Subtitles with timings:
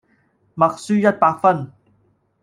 [0.55, 1.71] 默書一百分